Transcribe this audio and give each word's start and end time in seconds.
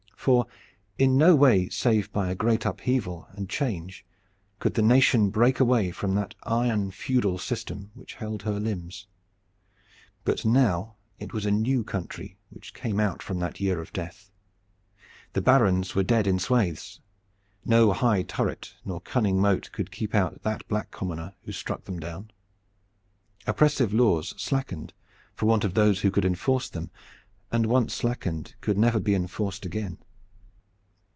For 0.15 0.45
in 0.99 1.17
no 1.17 1.33
way 1.33 1.67
save 1.69 2.11
by 2.13 2.29
a 2.29 2.35
great 2.35 2.63
upheaval 2.63 3.27
and 3.31 3.49
change 3.49 4.05
could 4.59 4.75
the 4.75 4.83
nation 4.83 5.31
break 5.31 5.59
away 5.59 5.89
from 5.89 6.13
that 6.13 6.35
iron 6.43 6.91
feudal 6.91 7.39
system 7.39 7.89
which 7.95 8.13
held 8.13 8.43
her 8.43 8.59
limbs. 8.59 9.07
But 10.23 10.45
now 10.45 10.93
it 11.17 11.33
was 11.33 11.47
a 11.47 11.49
new 11.49 11.83
country 11.83 12.37
which 12.51 12.75
came 12.75 12.99
out 12.99 13.23
from 13.23 13.39
that 13.39 13.59
year 13.59 13.81
of 13.81 13.91
death. 13.93 14.29
The 15.33 15.41
barons 15.41 15.95
were 15.95 16.03
dead 16.03 16.27
in 16.27 16.37
swaths. 16.37 16.99
No 17.65 17.91
high 17.91 18.21
turret 18.21 18.75
nor 18.85 19.01
cunning 19.01 19.41
moat 19.41 19.71
could 19.71 19.89
keep 19.89 20.13
out 20.13 20.43
that 20.43 20.67
black 20.67 20.91
commoner 20.91 21.33
who 21.45 21.51
struck 21.51 21.85
them 21.85 21.99
down. 21.99 22.29
Oppressive 23.47 23.91
laws 23.91 24.35
slackened 24.37 24.93
for 25.33 25.47
want 25.47 25.63
of 25.63 25.73
those 25.73 26.01
who 26.01 26.11
could 26.11 26.25
enforce 26.25 26.69
them, 26.69 26.91
and 27.51 27.65
once 27.65 27.95
slackened 27.95 28.53
could 28.61 28.77
never 28.77 28.99
be 28.99 29.15
enforced 29.15 29.65
again. 29.65 29.97